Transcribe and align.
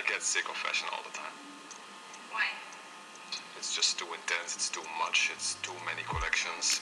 I 0.00 0.02
get 0.08 0.22
sick 0.22 0.48
of 0.48 0.56
fashion 0.56 0.88
all 0.92 1.02
the 1.02 1.12
time. 1.12 1.36
Why? 2.32 2.46
It's 3.58 3.76
just 3.76 3.98
too 3.98 4.06
intense, 4.06 4.56
it's 4.56 4.70
too 4.70 4.86
much, 4.98 5.30
it's 5.34 5.56
too 5.60 5.74
many 5.84 6.02
collections. 6.08 6.80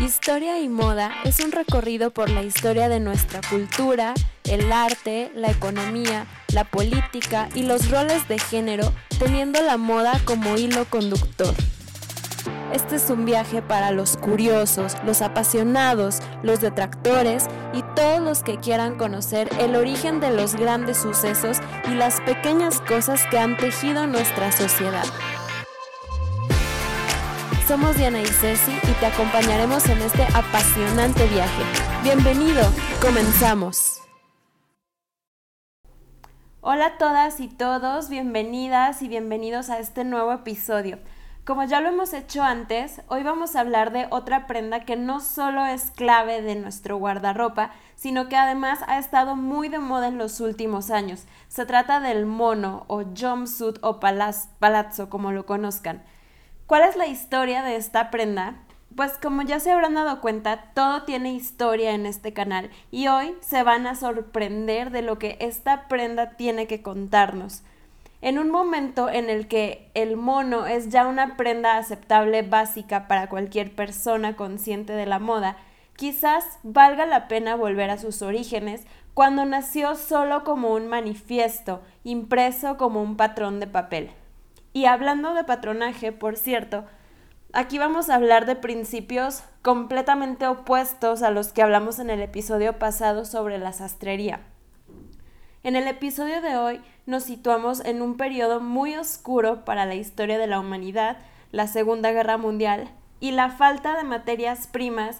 Historia 0.00 0.58
y 0.58 0.68
moda 0.68 1.14
es 1.24 1.38
un 1.38 1.52
recorrido 1.52 2.10
por 2.10 2.28
la 2.30 2.42
historia 2.42 2.88
de 2.88 2.98
nuestra 2.98 3.40
cultura, 3.48 4.14
el 4.44 4.72
arte, 4.72 5.30
la 5.36 5.52
economía, 5.52 6.26
la 6.52 6.64
política 6.64 7.48
y 7.54 7.62
los 7.62 7.88
roles 7.88 8.26
de 8.26 8.40
género, 8.40 8.92
teniendo 9.20 9.62
la 9.62 9.76
moda 9.76 10.20
como 10.24 10.56
hilo 10.56 10.86
conductor. 10.86 11.54
Este 12.72 12.96
es 12.96 13.10
un 13.10 13.24
viaje 13.24 13.62
para 13.62 13.90
los 13.90 14.16
curiosos, 14.16 14.96
los 15.04 15.22
apasionados, 15.22 16.20
los 16.44 16.60
detractores 16.60 17.48
y 17.72 17.82
todos 17.96 18.20
los 18.20 18.44
que 18.44 18.58
quieran 18.58 18.96
conocer 18.96 19.48
el 19.58 19.74
origen 19.74 20.20
de 20.20 20.30
los 20.30 20.54
grandes 20.54 20.98
sucesos 20.98 21.58
y 21.90 21.94
las 21.94 22.20
pequeñas 22.20 22.80
cosas 22.82 23.26
que 23.28 23.40
han 23.40 23.56
tejido 23.56 24.06
nuestra 24.06 24.52
sociedad. 24.52 25.04
Somos 27.66 27.96
Diana 27.96 28.20
y 28.20 28.26
Ceci 28.26 28.72
y 28.72 28.92
te 29.00 29.06
acompañaremos 29.06 29.88
en 29.88 29.98
este 30.02 30.22
apasionante 30.32 31.26
viaje. 31.26 31.62
Bienvenido, 32.04 32.62
comenzamos. 33.02 34.00
Hola 36.60 36.86
a 36.86 36.98
todas 36.98 37.40
y 37.40 37.48
todos, 37.48 38.08
bienvenidas 38.08 39.02
y 39.02 39.08
bienvenidos 39.08 39.70
a 39.70 39.80
este 39.80 40.04
nuevo 40.04 40.32
episodio. 40.32 40.98
Como 41.50 41.64
ya 41.64 41.80
lo 41.80 41.88
hemos 41.88 42.12
hecho 42.12 42.44
antes, 42.44 43.02
hoy 43.08 43.24
vamos 43.24 43.56
a 43.56 43.60
hablar 43.60 43.90
de 43.90 44.06
otra 44.10 44.46
prenda 44.46 44.84
que 44.84 44.94
no 44.94 45.18
solo 45.18 45.66
es 45.66 45.90
clave 45.90 46.42
de 46.42 46.54
nuestro 46.54 46.96
guardarropa, 46.96 47.72
sino 47.96 48.28
que 48.28 48.36
además 48.36 48.78
ha 48.86 49.00
estado 49.00 49.34
muy 49.34 49.68
de 49.68 49.80
moda 49.80 50.06
en 50.06 50.16
los 50.16 50.38
últimos 50.38 50.92
años. 50.92 51.24
Se 51.48 51.66
trata 51.66 51.98
del 51.98 52.24
mono 52.24 52.84
o 52.86 53.02
jumpsuit 53.02 53.78
o 53.82 53.98
palazzo, 53.98 55.10
como 55.10 55.32
lo 55.32 55.44
conozcan. 55.44 56.04
¿Cuál 56.66 56.82
es 56.82 56.94
la 56.94 57.08
historia 57.08 57.64
de 57.64 57.74
esta 57.74 58.12
prenda? 58.12 58.54
Pues 58.94 59.18
como 59.20 59.42
ya 59.42 59.58
se 59.58 59.72
habrán 59.72 59.94
dado 59.94 60.20
cuenta, 60.20 60.70
todo 60.72 61.02
tiene 61.02 61.32
historia 61.32 61.90
en 61.90 62.06
este 62.06 62.32
canal 62.32 62.70
y 62.92 63.08
hoy 63.08 63.34
se 63.40 63.64
van 63.64 63.88
a 63.88 63.96
sorprender 63.96 64.92
de 64.92 65.02
lo 65.02 65.18
que 65.18 65.36
esta 65.40 65.88
prenda 65.88 66.36
tiene 66.36 66.68
que 66.68 66.80
contarnos. 66.80 67.64
En 68.22 68.38
un 68.38 68.50
momento 68.50 69.08
en 69.08 69.30
el 69.30 69.48
que 69.48 69.90
el 69.94 70.16
mono 70.18 70.66
es 70.66 70.90
ya 70.90 71.06
una 71.06 71.38
prenda 71.38 71.78
aceptable 71.78 72.42
básica 72.42 73.08
para 73.08 73.30
cualquier 73.30 73.74
persona 73.74 74.36
consciente 74.36 74.92
de 74.92 75.06
la 75.06 75.18
moda, 75.18 75.56
quizás 75.96 76.44
valga 76.62 77.06
la 77.06 77.28
pena 77.28 77.56
volver 77.56 77.88
a 77.88 77.96
sus 77.96 78.20
orígenes 78.20 78.86
cuando 79.14 79.46
nació 79.46 79.96
solo 79.96 80.44
como 80.44 80.74
un 80.74 80.86
manifiesto, 80.86 81.80
impreso 82.04 82.76
como 82.76 83.02
un 83.02 83.16
patrón 83.16 83.58
de 83.58 83.66
papel. 83.66 84.10
Y 84.74 84.84
hablando 84.84 85.32
de 85.32 85.44
patronaje, 85.44 86.12
por 86.12 86.36
cierto, 86.36 86.84
aquí 87.54 87.78
vamos 87.78 88.10
a 88.10 88.16
hablar 88.16 88.44
de 88.44 88.54
principios 88.54 89.42
completamente 89.62 90.46
opuestos 90.46 91.22
a 91.22 91.30
los 91.30 91.52
que 91.54 91.62
hablamos 91.62 91.98
en 91.98 92.10
el 92.10 92.20
episodio 92.20 92.78
pasado 92.78 93.24
sobre 93.24 93.58
la 93.58 93.72
sastrería. 93.72 94.40
En 95.62 95.76
el 95.76 95.86
episodio 95.88 96.40
de 96.40 96.56
hoy 96.56 96.80
nos 97.04 97.24
situamos 97.24 97.84
en 97.84 98.00
un 98.00 98.16
periodo 98.16 98.60
muy 98.60 98.96
oscuro 98.96 99.62
para 99.66 99.84
la 99.84 99.94
historia 99.94 100.38
de 100.38 100.46
la 100.46 100.58
humanidad, 100.58 101.18
la 101.52 101.66
Segunda 101.66 102.12
Guerra 102.12 102.38
Mundial, 102.38 102.88
y 103.20 103.32
la 103.32 103.50
falta 103.50 103.94
de 103.94 104.04
materias 104.04 104.66
primas 104.68 105.18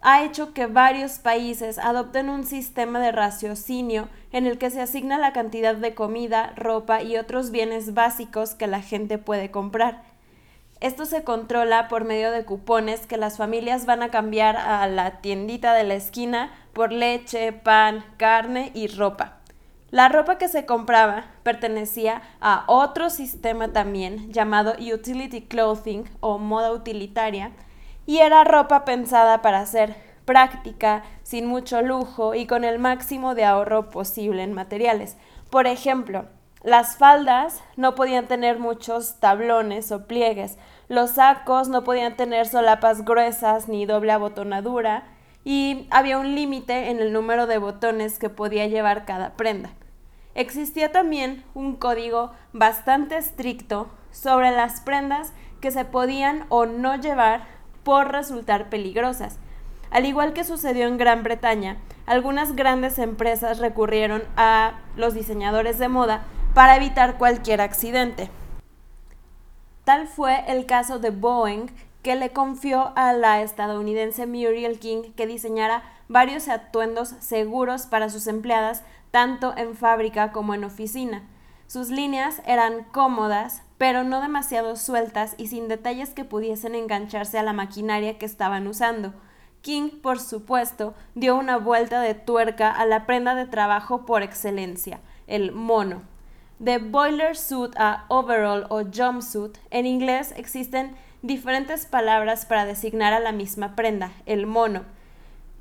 ha 0.00 0.22
hecho 0.22 0.54
que 0.54 0.66
varios 0.66 1.18
países 1.18 1.78
adopten 1.78 2.28
un 2.28 2.44
sistema 2.44 3.00
de 3.00 3.10
raciocinio 3.10 4.08
en 4.30 4.46
el 4.46 4.58
que 4.58 4.70
se 4.70 4.80
asigna 4.80 5.18
la 5.18 5.32
cantidad 5.32 5.74
de 5.74 5.92
comida, 5.92 6.52
ropa 6.54 7.02
y 7.02 7.16
otros 7.16 7.50
bienes 7.50 7.94
básicos 7.94 8.54
que 8.54 8.68
la 8.68 8.80
gente 8.80 9.18
puede 9.18 9.50
comprar. 9.50 10.02
Esto 10.78 11.04
se 11.04 11.24
controla 11.24 11.88
por 11.88 12.04
medio 12.04 12.30
de 12.30 12.44
cupones 12.44 13.08
que 13.08 13.16
las 13.16 13.38
familias 13.38 13.86
van 13.86 14.04
a 14.04 14.10
cambiar 14.10 14.56
a 14.56 14.86
la 14.86 15.20
tiendita 15.20 15.74
de 15.74 15.82
la 15.82 15.94
esquina 15.94 16.52
por 16.72 16.92
leche, 16.92 17.52
pan, 17.52 18.04
carne 18.18 18.70
y 18.72 18.86
ropa. 18.86 19.40
La 19.94 20.08
ropa 20.08 20.38
que 20.38 20.48
se 20.48 20.66
compraba 20.66 21.26
pertenecía 21.44 22.20
a 22.40 22.64
otro 22.66 23.10
sistema 23.10 23.68
también 23.68 24.32
llamado 24.32 24.72
utility 24.72 25.42
clothing 25.42 26.02
o 26.18 26.38
moda 26.38 26.72
utilitaria 26.72 27.52
y 28.04 28.18
era 28.18 28.42
ropa 28.42 28.84
pensada 28.84 29.40
para 29.40 29.64
ser 29.66 29.94
práctica, 30.24 31.04
sin 31.22 31.46
mucho 31.46 31.80
lujo 31.80 32.34
y 32.34 32.48
con 32.48 32.64
el 32.64 32.80
máximo 32.80 33.36
de 33.36 33.44
ahorro 33.44 33.90
posible 33.90 34.42
en 34.42 34.52
materiales. 34.52 35.16
Por 35.48 35.68
ejemplo, 35.68 36.24
las 36.64 36.96
faldas 36.96 37.62
no 37.76 37.94
podían 37.94 38.26
tener 38.26 38.58
muchos 38.58 39.20
tablones 39.20 39.92
o 39.92 40.08
pliegues, 40.08 40.58
los 40.88 41.12
sacos 41.12 41.68
no 41.68 41.84
podían 41.84 42.16
tener 42.16 42.48
solapas 42.48 43.04
gruesas 43.04 43.68
ni 43.68 43.86
doble 43.86 44.10
abotonadura 44.10 45.04
y 45.44 45.86
había 45.92 46.18
un 46.18 46.34
límite 46.34 46.90
en 46.90 46.98
el 46.98 47.12
número 47.12 47.46
de 47.46 47.58
botones 47.58 48.18
que 48.18 48.28
podía 48.28 48.66
llevar 48.66 49.04
cada 49.04 49.36
prenda. 49.36 49.70
Existía 50.34 50.90
también 50.90 51.44
un 51.54 51.76
código 51.76 52.32
bastante 52.52 53.16
estricto 53.16 53.88
sobre 54.10 54.50
las 54.50 54.80
prendas 54.80 55.32
que 55.60 55.70
se 55.70 55.84
podían 55.84 56.46
o 56.48 56.66
no 56.66 56.96
llevar 56.96 57.46
por 57.84 58.10
resultar 58.10 58.68
peligrosas. 58.68 59.38
Al 59.90 60.06
igual 60.06 60.32
que 60.32 60.42
sucedió 60.42 60.88
en 60.88 60.98
Gran 60.98 61.22
Bretaña, 61.22 61.76
algunas 62.06 62.56
grandes 62.56 62.98
empresas 62.98 63.58
recurrieron 63.60 64.24
a 64.36 64.80
los 64.96 65.14
diseñadores 65.14 65.78
de 65.78 65.88
moda 65.88 66.24
para 66.52 66.76
evitar 66.76 67.16
cualquier 67.16 67.60
accidente. 67.60 68.28
Tal 69.84 70.08
fue 70.08 70.44
el 70.48 70.66
caso 70.66 70.98
de 70.98 71.10
Boeing, 71.10 71.66
que 72.02 72.16
le 72.16 72.30
confió 72.30 72.92
a 72.96 73.12
la 73.12 73.40
estadounidense 73.42 74.26
Muriel 74.26 74.78
King 74.78 75.12
que 75.16 75.26
diseñara 75.26 75.82
varios 76.08 76.48
atuendos 76.48 77.08
seguros 77.20 77.86
para 77.86 78.10
sus 78.10 78.26
empleadas, 78.26 78.82
tanto 79.14 79.56
en 79.56 79.76
fábrica 79.76 80.32
como 80.32 80.54
en 80.54 80.64
oficina. 80.64 81.22
Sus 81.68 81.88
líneas 81.88 82.42
eran 82.46 82.82
cómodas, 82.82 83.62
pero 83.78 84.02
no 84.02 84.20
demasiado 84.20 84.74
sueltas 84.74 85.36
y 85.38 85.46
sin 85.46 85.68
detalles 85.68 86.10
que 86.10 86.24
pudiesen 86.24 86.74
engancharse 86.74 87.38
a 87.38 87.44
la 87.44 87.52
maquinaria 87.52 88.18
que 88.18 88.26
estaban 88.26 88.66
usando. 88.66 89.14
King, 89.62 90.00
por 90.02 90.18
supuesto, 90.18 90.94
dio 91.14 91.36
una 91.36 91.58
vuelta 91.58 92.00
de 92.00 92.14
tuerca 92.14 92.72
a 92.72 92.86
la 92.86 93.06
prenda 93.06 93.36
de 93.36 93.46
trabajo 93.46 94.04
por 94.04 94.24
excelencia, 94.24 94.98
el 95.28 95.52
mono. 95.52 96.02
De 96.58 96.78
boiler 96.78 97.36
suit 97.36 97.72
a 97.76 98.06
overall 98.08 98.66
o 98.68 98.82
jumpsuit, 98.82 99.58
en 99.70 99.86
inglés 99.86 100.34
existen 100.36 100.96
diferentes 101.22 101.86
palabras 101.86 102.46
para 102.46 102.66
designar 102.66 103.12
a 103.12 103.20
la 103.20 103.30
misma 103.30 103.76
prenda, 103.76 104.10
el 104.26 104.48
mono. 104.48 104.82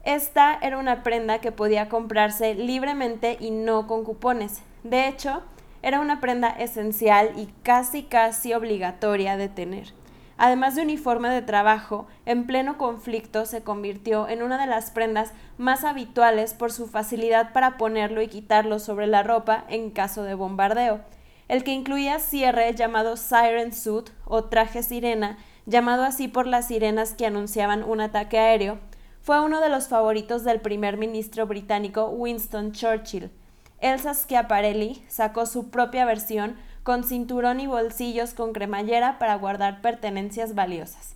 Esta 0.03 0.57
era 0.61 0.77
una 0.77 1.01
prenda 1.01 1.39
que 1.39 1.53
podía 1.53 1.87
comprarse 1.87 2.55
libremente 2.55 3.37
y 3.39 3.51
no 3.51 3.87
con 3.87 4.03
cupones. 4.03 4.61
De 4.83 5.07
hecho, 5.07 5.43
era 5.81 6.01
una 6.01 6.19
prenda 6.19 6.49
esencial 6.49 7.31
y 7.37 7.47
casi 7.63 8.03
casi 8.03 8.53
obligatoria 8.53 9.37
de 9.37 9.47
tener. 9.47 9.93
Además 10.37 10.75
de 10.75 10.81
uniforme 10.81 11.29
de 11.29 11.41
trabajo, 11.41 12.05
en 12.25 12.47
pleno 12.47 12.77
conflicto 12.77 13.45
se 13.45 13.63
convirtió 13.63 14.27
en 14.27 14.43
una 14.43 14.59
de 14.59 14.67
las 14.67 14.91
prendas 14.91 15.31
más 15.57 15.85
habituales 15.85 16.53
por 16.53 16.73
su 16.73 16.87
facilidad 16.87 17.53
para 17.53 17.77
ponerlo 17.77 18.21
y 18.21 18.27
quitarlo 18.27 18.79
sobre 18.79 19.07
la 19.07 19.23
ropa 19.23 19.63
en 19.69 19.89
caso 19.89 20.23
de 20.23 20.33
bombardeo. 20.33 20.99
El 21.47 21.63
que 21.63 21.71
incluía 21.71 22.19
cierre 22.19 22.73
llamado 22.73 23.15
siren 23.15 23.73
suit 23.73 24.09
o 24.25 24.45
traje 24.45 24.83
sirena, 24.83 25.37
llamado 25.65 26.03
así 26.03 26.27
por 26.27 26.45
las 26.45 26.67
sirenas 26.67 27.13
que 27.13 27.25
anunciaban 27.25 27.83
un 27.83 28.01
ataque 28.01 28.39
aéreo, 28.39 28.79
fue 29.23 29.39
uno 29.39 29.61
de 29.61 29.69
los 29.69 29.87
favoritos 29.87 30.43
del 30.43 30.59
primer 30.59 30.97
ministro 30.97 31.47
británico 31.47 32.09
Winston 32.09 32.73
Churchill. 32.73 33.31
Elsa 33.79 34.13
Schiaparelli 34.13 35.01
sacó 35.07 35.45
su 35.45 35.69
propia 35.69 36.03
versión 36.03 36.57
con 36.83 37.05
cinturón 37.05 37.61
y 37.61 37.67
bolsillos 37.67 38.33
con 38.33 38.51
cremallera 38.51 39.19
para 39.19 39.35
guardar 39.35 39.81
pertenencias 39.81 40.55
valiosas. 40.55 41.15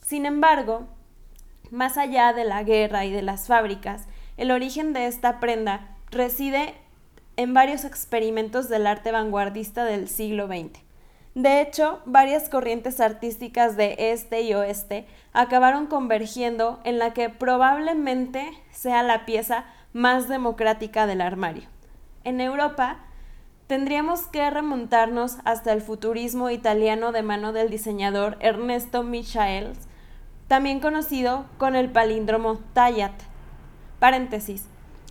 Sin 0.00 0.24
embargo, 0.24 0.86
más 1.70 1.98
allá 1.98 2.32
de 2.32 2.44
la 2.44 2.62
guerra 2.62 3.04
y 3.04 3.12
de 3.12 3.20
las 3.20 3.48
fábricas, 3.48 4.06
el 4.38 4.50
origen 4.50 4.94
de 4.94 5.06
esta 5.06 5.38
prenda 5.38 5.94
reside 6.10 6.74
en 7.36 7.52
varios 7.52 7.84
experimentos 7.84 8.70
del 8.70 8.86
arte 8.86 9.12
vanguardista 9.12 9.84
del 9.84 10.08
siglo 10.08 10.46
XX. 10.46 10.85
De 11.36 11.60
hecho, 11.60 12.00
varias 12.06 12.48
corrientes 12.48 12.98
artísticas 12.98 13.76
de 13.76 13.94
este 13.98 14.40
y 14.40 14.54
oeste 14.54 15.06
acabaron 15.34 15.86
convergiendo 15.86 16.80
en 16.82 16.98
la 16.98 17.12
que 17.12 17.28
probablemente 17.28 18.48
sea 18.70 19.02
la 19.02 19.26
pieza 19.26 19.66
más 19.92 20.30
democrática 20.30 21.06
del 21.06 21.20
armario. 21.20 21.64
En 22.24 22.40
Europa, 22.40 23.00
tendríamos 23.66 24.22
que 24.28 24.48
remontarnos 24.48 25.36
hasta 25.44 25.74
el 25.74 25.82
futurismo 25.82 26.48
italiano 26.48 27.12
de 27.12 27.22
mano 27.22 27.52
del 27.52 27.68
diseñador 27.68 28.38
Ernesto 28.40 29.02
Michaels, 29.02 29.88
también 30.48 30.80
conocido 30.80 31.44
con 31.58 31.76
el 31.76 31.90
palíndromo 31.90 32.60
Tayat. 32.72 33.12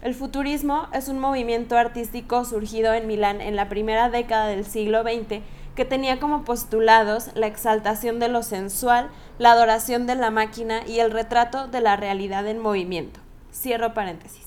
El 0.01 0.15
futurismo 0.15 0.87
es 0.91 1.07
un 1.07 1.19
movimiento 1.19 1.77
artístico 1.77 2.45
surgido 2.45 2.95
en 2.95 3.05
Milán 3.05 3.41
en 3.41 3.55
la 3.55 3.69
primera 3.69 4.09
década 4.09 4.47
del 4.47 4.65
siglo 4.65 5.03
XX 5.03 5.43
que 5.75 5.85
tenía 5.85 6.19
como 6.19 6.43
postulados 6.43 7.29
la 7.35 7.47
exaltación 7.47 8.19
de 8.19 8.29
lo 8.29 8.43
sensual, 8.43 9.09
la 9.37 9.51
adoración 9.51 10.07
de 10.07 10.15
la 10.15 10.31
máquina 10.31 10.81
y 10.87 10.99
el 10.99 11.11
retrato 11.11 11.67
de 11.67 11.81
la 11.81 11.97
realidad 11.97 12.47
en 12.47 12.59
movimiento. 12.59 13.19
Cierro 13.53 13.93
paréntesis. 13.93 14.45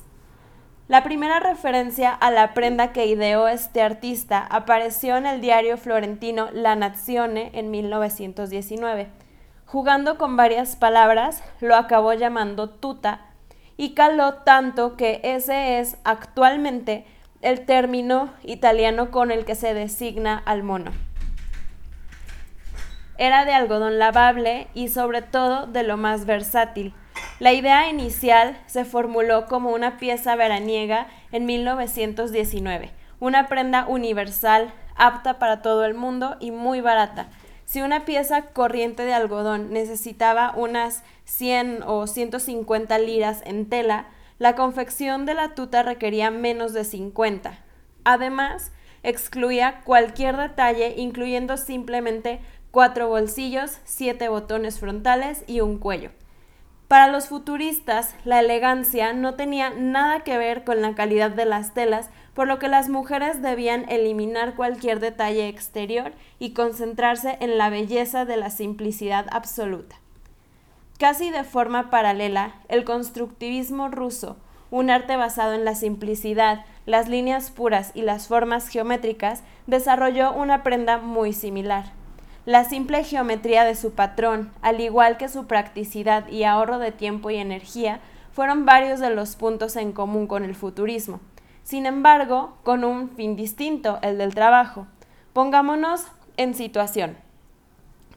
La 0.88 1.04
primera 1.04 1.38
referencia 1.38 2.12
a 2.12 2.30
la 2.30 2.54
prenda 2.54 2.92
que 2.92 3.06
ideó 3.06 3.46
este 3.46 3.82
artista 3.82 4.46
apareció 4.50 5.18
en 5.18 5.26
el 5.26 5.42
diario 5.42 5.76
florentino 5.76 6.48
La 6.50 6.76
Nazione 6.76 7.50
en 7.52 7.70
1919. 7.70 9.08
Jugando 9.66 10.16
con 10.16 10.38
varias 10.38 10.76
palabras, 10.76 11.42
lo 11.60 11.76
acabó 11.76 12.14
llamando 12.14 12.70
tuta 12.70 13.26
y 13.76 13.92
caló 13.92 14.36
tanto 14.36 14.96
que 14.96 15.20
ese 15.22 15.78
es 15.78 15.98
actualmente 16.04 17.04
el 17.42 17.66
término 17.66 18.30
italiano 18.42 19.10
con 19.10 19.30
el 19.30 19.44
que 19.44 19.54
se 19.54 19.74
designa 19.74 20.42
al 20.46 20.62
mono 20.62 20.92
era 23.18 23.44
de 23.44 23.52
algodón 23.52 23.98
lavable 23.98 24.68
y 24.74 24.88
sobre 24.88 25.22
todo 25.22 25.66
de 25.66 25.82
lo 25.82 25.96
más 25.96 26.24
versátil. 26.24 26.94
La 27.40 27.52
idea 27.52 27.90
inicial 27.90 28.56
se 28.66 28.84
formuló 28.84 29.46
como 29.46 29.70
una 29.70 29.98
pieza 29.98 30.36
veraniega 30.36 31.08
en 31.32 31.44
1919, 31.44 32.92
una 33.20 33.48
prenda 33.48 33.86
universal, 33.86 34.72
apta 34.96 35.38
para 35.38 35.62
todo 35.62 35.84
el 35.84 35.94
mundo 35.94 36.36
y 36.40 36.52
muy 36.52 36.80
barata. 36.80 37.28
Si 37.64 37.82
una 37.82 38.04
pieza 38.04 38.46
corriente 38.46 39.04
de 39.04 39.12
algodón 39.12 39.72
necesitaba 39.72 40.52
unas 40.56 41.02
100 41.24 41.82
o 41.86 42.06
150 42.06 42.98
liras 42.98 43.42
en 43.44 43.68
tela, 43.68 44.06
la 44.38 44.54
confección 44.54 45.26
de 45.26 45.34
la 45.34 45.54
tuta 45.54 45.82
requería 45.82 46.30
menos 46.30 46.72
de 46.72 46.84
50. 46.84 47.58
Además, 48.04 48.72
excluía 49.02 49.82
cualquier 49.84 50.36
detalle, 50.36 50.94
incluyendo 50.96 51.56
simplemente 51.56 52.40
cuatro 52.70 53.08
bolsillos, 53.08 53.78
siete 53.84 54.28
botones 54.28 54.78
frontales 54.78 55.44
y 55.46 55.60
un 55.60 55.78
cuello. 55.78 56.10
Para 56.88 57.08
los 57.08 57.28
futuristas, 57.28 58.14
la 58.24 58.40
elegancia 58.40 59.12
no 59.12 59.34
tenía 59.34 59.70
nada 59.70 60.20
que 60.20 60.38
ver 60.38 60.64
con 60.64 60.80
la 60.80 60.94
calidad 60.94 61.30
de 61.30 61.44
las 61.44 61.74
telas, 61.74 62.08
por 62.32 62.46
lo 62.46 62.58
que 62.58 62.68
las 62.68 62.88
mujeres 62.88 63.42
debían 63.42 63.86
eliminar 63.90 64.54
cualquier 64.54 64.98
detalle 64.98 65.48
exterior 65.48 66.12
y 66.38 66.54
concentrarse 66.54 67.36
en 67.40 67.58
la 67.58 67.68
belleza 67.68 68.24
de 68.24 68.38
la 68.38 68.48
simplicidad 68.48 69.26
absoluta. 69.32 69.96
Casi 70.98 71.30
de 71.30 71.44
forma 71.44 71.90
paralela, 71.90 72.54
el 72.68 72.84
constructivismo 72.84 73.88
ruso, 73.88 74.36
un 74.70 74.88
arte 74.88 75.16
basado 75.16 75.52
en 75.52 75.66
la 75.66 75.74
simplicidad, 75.74 76.64
las 76.86 77.08
líneas 77.08 77.50
puras 77.50 77.92
y 77.94 78.00
las 78.00 78.28
formas 78.28 78.68
geométricas, 78.68 79.42
desarrolló 79.66 80.32
una 80.32 80.62
prenda 80.62 80.96
muy 80.96 81.34
similar. 81.34 81.97
La 82.48 82.64
simple 82.64 83.04
geometría 83.04 83.64
de 83.64 83.74
su 83.74 83.92
patrón, 83.92 84.50
al 84.62 84.80
igual 84.80 85.18
que 85.18 85.28
su 85.28 85.46
practicidad 85.46 86.26
y 86.28 86.44
ahorro 86.44 86.78
de 86.78 86.92
tiempo 86.92 87.28
y 87.28 87.36
energía, 87.36 88.00
fueron 88.32 88.64
varios 88.64 89.00
de 89.00 89.10
los 89.10 89.36
puntos 89.36 89.76
en 89.76 89.92
común 89.92 90.26
con 90.26 90.44
el 90.44 90.54
futurismo. 90.54 91.20
Sin 91.62 91.84
embargo, 91.84 92.56
con 92.62 92.84
un 92.84 93.10
fin 93.10 93.36
distinto, 93.36 93.98
el 94.00 94.16
del 94.16 94.34
trabajo. 94.34 94.86
Pongámonos 95.34 96.06
en 96.38 96.54
situación. 96.54 97.18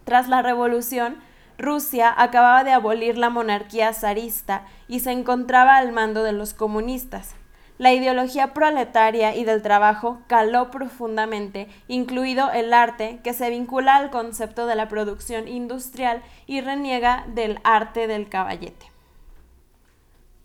Tras 0.05 0.29
la 0.29 0.41
revolución, 0.41 1.17
Rusia 1.57 2.13
acababa 2.15 2.63
de 2.63 2.71
abolir 2.71 3.17
la 3.17 3.29
monarquía 3.29 3.91
zarista 3.91 4.65
y 4.87 5.01
se 5.01 5.11
encontraba 5.11 5.75
al 5.75 5.91
mando 5.91 6.23
de 6.23 6.31
los 6.31 6.53
comunistas. 6.53 7.35
La 7.81 7.93
ideología 7.93 8.53
proletaria 8.53 9.35
y 9.35 9.43
del 9.43 9.63
trabajo 9.63 10.19
caló 10.27 10.69
profundamente, 10.69 11.67
incluido 11.87 12.51
el 12.51 12.73
arte, 12.73 13.19
que 13.23 13.33
se 13.33 13.49
vincula 13.49 13.95
al 13.95 14.11
concepto 14.11 14.67
de 14.67 14.75
la 14.75 14.87
producción 14.87 15.47
industrial 15.47 16.21
y 16.45 16.61
reniega 16.61 17.25
del 17.33 17.59
arte 17.63 18.05
del 18.05 18.29
caballete. 18.29 18.85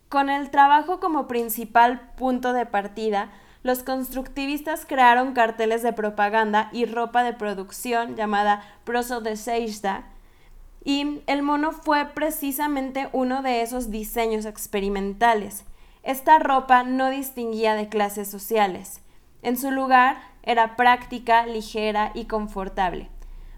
Con 0.09 0.31
el 0.31 0.49
trabajo 0.49 0.99
como 0.99 1.27
principal 1.27 2.09
punto 2.15 2.53
de 2.53 2.65
partida, 2.65 3.29
los 3.61 3.83
constructivistas 3.83 4.87
crearon 4.87 5.33
carteles 5.33 5.83
de 5.83 5.93
propaganda 5.93 6.69
y 6.71 6.85
ropa 6.85 7.21
de 7.21 7.33
producción 7.33 8.15
llamada 8.15 8.63
proso 8.83 9.21
de 9.21 9.37
Seijda, 9.37 10.05
y 10.83 11.21
el 11.27 11.43
mono 11.43 11.71
fue 11.71 12.03
precisamente 12.15 13.09
uno 13.11 13.43
de 13.43 13.61
esos 13.61 13.91
diseños 13.91 14.45
experimentales. 14.45 15.65
Esta 16.07 16.39
ropa 16.39 16.83
no 16.83 17.09
distinguía 17.09 17.75
de 17.75 17.89
clases 17.89 18.31
sociales. 18.31 19.01
En 19.41 19.57
su 19.57 19.71
lugar, 19.71 20.15
era 20.41 20.77
práctica, 20.77 21.45
ligera 21.45 22.11
y 22.13 22.27
confortable. 22.27 23.09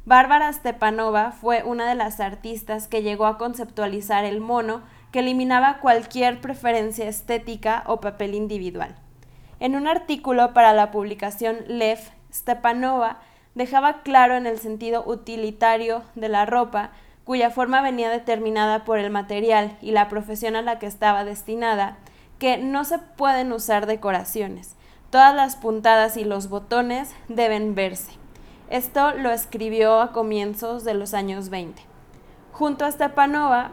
Bárbara 0.05 0.51
Stepanova 0.51 1.31
fue 1.31 1.61
una 1.61 1.87
de 1.87 1.93
las 1.93 2.19
artistas 2.19 2.87
que 2.87 3.03
llegó 3.03 3.27
a 3.27 3.37
conceptualizar 3.37 4.25
el 4.25 4.41
mono 4.41 4.81
que 5.11 5.19
eliminaba 5.19 5.77
cualquier 5.77 6.41
preferencia 6.41 7.07
estética 7.07 7.83
o 7.85 8.01
papel 8.01 8.33
individual. 8.33 8.95
En 9.59 9.75
un 9.75 9.87
artículo 9.87 10.51
para 10.51 10.73
la 10.73 10.89
publicación 10.89 11.57
Lev, 11.67 11.99
Stepanova 12.33 13.19
dejaba 13.53 14.01
claro 14.01 14.35
en 14.35 14.47
el 14.47 14.57
sentido 14.57 15.03
utilitario 15.05 16.01
de 16.15 16.29
la 16.29 16.47
ropa, 16.47 16.89
cuya 17.25 17.51
forma 17.51 17.83
venía 17.83 18.09
determinada 18.09 18.85
por 18.85 18.97
el 18.97 19.11
material 19.11 19.77
y 19.83 19.91
la 19.91 20.09
profesión 20.09 20.55
a 20.55 20.63
la 20.63 20.79
que 20.79 20.87
estaba 20.87 21.25
destinada, 21.25 21.99
que 22.39 22.57
no 22.57 22.85
se 22.85 22.97
pueden 22.99 23.51
usar 23.51 23.85
decoraciones. 23.85 24.75
Todas 25.11 25.35
las 25.35 25.55
puntadas 25.55 26.17
y 26.17 26.23
los 26.23 26.49
botones 26.49 27.13
deben 27.27 27.75
verse. 27.75 28.13
Esto 28.69 29.13
lo 29.13 29.31
escribió 29.31 29.99
a 29.99 30.11
comienzos 30.11 30.83
de 30.83 30.93
los 30.93 31.13
años 31.13 31.49
20. 31.49 31.81
Junto 32.51 32.85
a 32.85 32.91
Stepanova, 32.91 33.71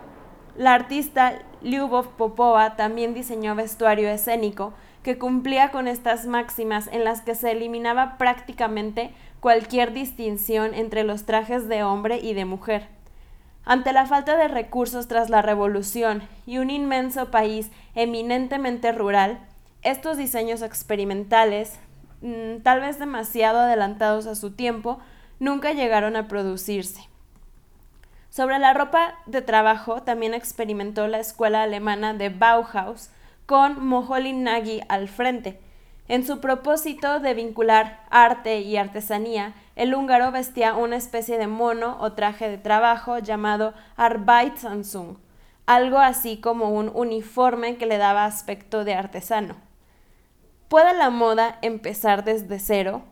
la 0.57 0.75
artista 0.75 1.39
Lyubov 1.61 2.17
Popova 2.17 2.77
también 2.77 3.13
diseñó 3.13 3.55
vestuario 3.55 4.09
escénico 4.09 4.73
que 5.03 5.19
cumplía 5.19 5.71
con 5.71 5.87
estas 5.87 6.27
máximas 6.27 6.89
en 6.89 7.05
las 7.05 7.21
que 7.21 7.35
se 7.35 7.53
eliminaba 7.53 8.17
prácticamente 8.17 9.13
cualquier 9.41 9.93
distinción 9.93 10.75
entre 10.75 11.05
los 11.05 11.27
trajes 11.27 11.69
de 11.69 11.83
hombre 11.83 12.19
y 12.19 12.35
de 12.35 12.45
mujer. 12.47 12.96
Ante 13.69 13.93
la 13.93 14.07
falta 14.07 14.37
de 14.37 14.47
recursos 14.47 15.09
tras 15.09 15.29
la 15.29 15.43
revolución 15.43 16.23
y 16.47 16.59
un 16.59 16.71
inmenso 16.71 17.33
país 17.33 17.73
eminentemente 17.97 18.93
rural, 18.93 19.41
estos 19.83 20.17
diseños 20.17 20.63
experimentales, 20.63 21.81
mm, 22.23 22.63
tal 22.63 22.81
vez 22.81 23.01
demasiado 23.01 23.59
adelantados 23.59 24.29
a 24.29 24.37
su 24.37 24.53
tiempo, 24.53 25.01
nunca 25.41 25.73
llegaron 25.73 26.15
a 26.15 26.29
producirse. 26.29 27.09
Sobre 28.31 28.61
la 28.61 28.73
ropa 28.73 29.17
de 29.27 29.43
trabajo 29.43 30.03
también 30.03 30.33
experimentó 30.33 31.09
la 31.09 31.19
escuela 31.19 31.65
alemana 31.65 32.15
de 32.15 32.29
Bauhaus 32.29 33.11
con 33.47 33.85
Moholy 33.85 34.33
Nagy 34.33 34.83
al 34.89 35.09
frente, 35.09 35.59
en 36.07 36.25
su 36.25 36.41
propósito 36.41 37.19
de 37.19 37.35
vincular 37.35 38.05
arte 38.11 38.61
y 38.61 38.77
artesanía, 38.77 39.55
el 39.77 39.95
húngaro 39.95 40.33
vestía 40.33 40.75
una 40.75 40.97
especie 40.97 41.39
de 41.39 41.47
mono 41.47 41.99
o 42.01 42.13
traje 42.15 42.49
de 42.49 42.59
trabajo 42.59 43.19
llamado 43.19 43.75
Arbeitsansung, 43.97 45.19
algo 45.67 45.99
así 45.99 46.39
como 46.39 46.71
un 46.71 46.91
uniforme 46.95 47.77
que 47.77 47.87
le 47.87 47.99
daba 47.99 48.25
aspecto 48.25 48.85
de 48.85 48.95
artesano. 48.95 49.55
¿Puede 50.69 50.95
la 50.95 51.11
moda 51.11 51.59
empezar 51.63 52.25
desde 52.25 52.59
cero? 52.59 53.03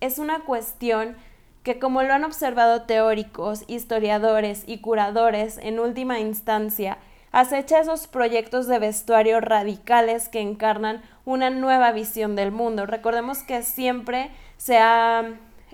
Es 0.00 0.18
una 0.18 0.40
cuestión 0.40 1.16
que, 1.62 1.78
como 1.78 2.02
lo 2.02 2.14
han 2.14 2.24
observado 2.24 2.82
teóricos, 2.82 3.64
historiadores 3.66 4.62
y 4.66 4.78
curadores 4.78 5.58
en 5.58 5.80
última 5.80 6.20
instancia, 6.20 6.98
acecha 7.32 7.80
esos 7.80 8.06
proyectos 8.06 8.66
de 8.66 8.78
vestuario 8.78 9.40
radicales 9.40 10.28
que 10.28 10.40
encarnan 10.40 11.02
una 11.24 11.50
nueva 11.50 11.92
visión 11.92 12.36
del 12.36 12.52
mundo. 12.52 12.86
Recordemos 12.86 13.42
que 13.42 13.62
siempre 13.62 14.30
se 14.56 14.78
ha, 14.78 15.24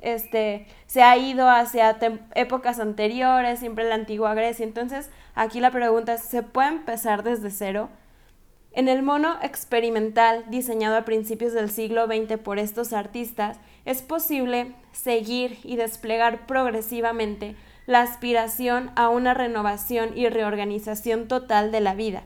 este, 0.02 0.66
se 0.87 1.02
ha 1.02 1.16
ido 1.16 1.49
hacia 1.49 1.99
épocas 2.35 2.78
anteriores, 2.78 3.61
siempre 3.61 3.88
la 3.88 3.94
antigua 3.94 4.35
Grecia. 4.35 4.64
Entonces, 4.64 5.11
aquí 5.35 5.61
la 5.61 5.71
pregunta 5.71 6.14
es, 6.14 6.23
¿se 6.23 6.42
puede 6.42 6.68
empezar 6.68 7.23
desde 7.23 7.50
cero? 7.50 7.88
En 8.73 8.88
el 8.88 9.02
mono 9.02 9.37
experimental 9.42 10.44
diseñado 10.49 10.97
a 10.97 11.04
principios 11.04 11.52
del 11.52 11.71
siglo 11.71 12.06
XX 12.06 12.38
por 12.38 12.59
estos 12.59 12.92
artistas, 12.92 13.59
es 13.85 14.02
posible 14.02 14.75
seguir 14.92 15.59
y 15.62 15.76
desplegar 15.76 16.47
progresivamente 16.47 17.54
la 17.87 18.00
aspiración 18.00 18.90
a 18.97 19.09
una 19.09 19.35
renovación 19.35 20.16
y 20.16 20.28
reorganización 20.28 21.28
total 21.28 21.71
de 21.71 21.80
la 21.80 21.94
vida. 21.94 22.23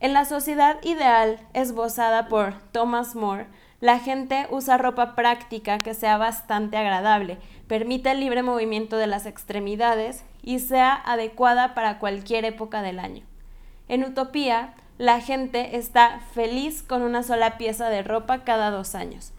En 0.00 0.12
la 0.12 0.24
sociedad 0.24 0.78
ideal 0.82 1.40
esbozada 1.54 2.28
por 2.28 2.54
Thomas 2.72 3.14
More, 3.14 3.46
la 3.80 4.00
gente 4.00 4.46
usa 4.50 4.76
ropa 4.76 5.14
práctica 5.14 5.78
que 5.78 5.94
sea 5.94 6.18
bastante 6.18 6.76
agradable, 6.76 7.38
permite 7.68 8.10
el 8.10 8.20
libre 8.20 8.42
movimiento 8.42 8.96
de 8.96 9.06
las 9.06 9.24
extremidades 9.24 10.24
y 10.42 10.58
sea 10.58 10.94
adecuada 10.94 11.74
para 11.74 11.98
cualquier 11.98 12.44
época 12.44 12.82
del 12.82 12.98
año. 12.98 13.24
En 13.88 14.04
Utopía, 14.04 14.74
la 14.98 15.20
gente 15.20 15.76
está 15.76 16.20
feliz 16.34 16.82
con 16.82 17.02
una 17.02 17.22
sola 17.22 17.56
pieza 17.56 17.88
de 17.88 18.02
ropa 18.02 18.42
cada 18.42 18.70
dos 18.70 18.96
años. 18.96 19.32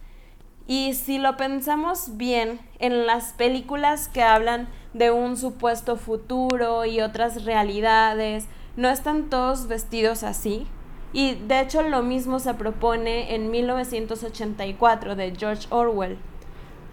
Y 0.68 0.94
si 0.94 1.18
lo 1.18 1.36
pensamos 1.36 2.16
bien, 2.16 2.60
en 2.78 3.08
las 3.08 3.34
películas 3.34 4.08
que 4.08 4.24
hablan 4.24 4.70
de 4.94 5.12
un 5.12 5.36
supuesto 5.36 5.98
futuro 5.98 6.86
y 6.86 7.02
otras 7.02 7.44
realidades, 7.44 8.48
no 8.78 8.90
están 8.90 9.30
todos 9.30 9.68
vestidos 9.68 10.24
así. 10.24 10.68
Y 11.12 11.36
de 11.36 11.62
hecho 11.62 11.82
lo 11.82 12.04
mismo 12.04 12.40
se 12.40 12.54
propone 12.54 13.34
en 13.34 13.50
1984 13.50 15.16
de 15.16 15.34
George 15.36 15.68
Orwell. 15.72 16.18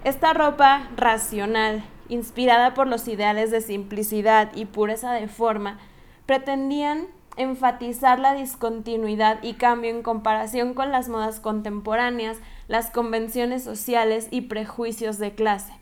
Esta 0.04 0.32
ropa 0.32 0.88
racional, 0.96 1.84
inspirada 2.08 2.74
por 2.74 2.86
los 2.86 3.08
ideales 3.08 3.50
de 3.50 3.60
simplicidad 3.60 4.54
y 4.54 4.64
pureza 4.64 5.12
de 5.12 5.28
forma, 5.28 5.78
pretendían 6.26 7.08
enfatizar 7.36 8.18
la 8.18 8.34
discontinuidad 8.34 9.42
y 9.42 9.54
cambio 9.54 9.90
en 9.90 10.02
comparación 10.02 10.74
con 10.74 10.90
las 10.90 11.08
modas 11.08 11.40
contemporáneas, 11.40 12.38
las 12.68 12.90
convenciones 12.90 13.62
sociales 13.62 14.28
y 14.30 14.42
prejuicios 14.42 15.18
de 15.18 15.34
clase. 15.34 15.72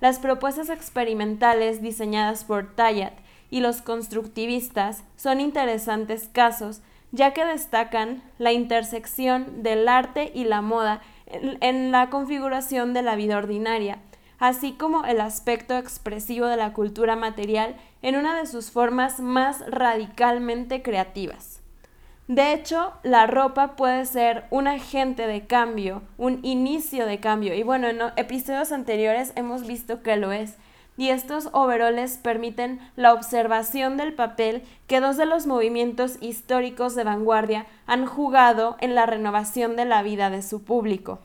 Las 0.00 0.18
propuestas 0.18 0.70
experimentales 0.70 1.82
diseñadas 1.82 2.44
por 2.44 2.74
Tayat 2.74 3.14
y 3.50 3.60
los 3.60 3.82
constructivistas 3.82 5.02
son 5.16 5.40
interesantes 5.40 6.28
casos 6.32 6.82
ya 7.12 7.32
que 7.32 7.44
destacan 7.44 8.22
la 8.38 8.52
intersección 8.52 9.62
del 9.62 9.88
arte 9.88 10.30
y 10.34 10.44
la 10.44 10.60
moda 10.60 11.00
en, 11.26 11.92
la 11.92 12.10
configuración 12.10 12.94
de 12.94 13.02
la 13.02 13.16
vida 13.16 13.38
ordinaria, 13.38 13.98
así 14.38 14.72
como 14.72 15.04
el 15.04 15.20
aspecto 15.20 15.76
expresivo 15.76 16.46
de 16.46 16.56
la 16.56 16.72
cultura 16.72 17.16
material 17.16 17.76
en 18.02 18.16
una 18.16 18.38
de 18.38 18.46
sus 18.46 18.70
formas 18.70 19.20
más 19.20 19.64
radicalmente 19.70 20.82
creativas. 20.82 21.60
De 22.28 22.52
hecho, 22.52 22.92
la 23.02 23.26
ropa 23.26 23.74
puede 23.74 24.04
ser 24.04 24.44
un 24.50 24.68
agente 24.68 25.26
de 25.26 25.46
cambio, 25.46 26.02
un 26.18 26.40
inicio 26.42 27.06
de 27.06 27.20
cambio, 27.20 27.54
y 27.54 27.62
bueno, 27.62 27.88
en 27.88 28.00
episodios 28.16 28.70
anteriores 28.70 29.32
hemos 29.34 29.66
visto 29.66 30.02
que 30.02 30.16
lo 30.16 30.30
es, 30.30 30.56
y 30.98 31.10
estos 31.10 31.48
overoles 31.52 32.18
permiten 32.18 32.80
la 32.96 33.14
observación 33.14 33.96
del 33.96 34.12
papel 34.12 34.64
que 34.88 35.00
dos 35.00 35.16
de 35.16 35.26
los 35.26 35.46
movimientos 35.46 36.18
históricos 36.20 36.96
de 36.96 37.04
vanguardia 37.04 37.66
han 37.86 38.04
jugado 38.04 38.76
en 38.80 38.96
la 38.96 39.06
renovación 39.06 39.76
de 39.76 39.84
la 39.84 40.02
vida 40.02 40.28
de 40.28 40.42
su 40.42 40.64
público. 40.64 41.20